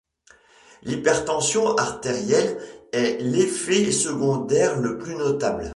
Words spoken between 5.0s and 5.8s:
notable.